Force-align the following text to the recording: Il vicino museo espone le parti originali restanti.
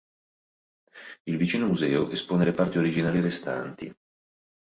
Il 1.29 1.37
vicino 1.37 1.67
museo 1.67 2.09
espone 2.09 2.43
le 2.43 2.53
parti 2.53 2.79
originali 2.79 3.21
restanti. 3.21 3.95